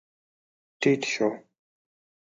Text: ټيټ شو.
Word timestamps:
ټيټ 0.79 1.01
شو. 1.13 1.29